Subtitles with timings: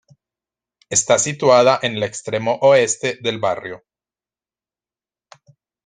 [0.89, 3.83] Está situada en el extremo oeste del barrio.